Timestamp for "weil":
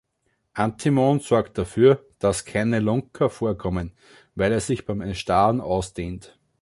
4.33-4.51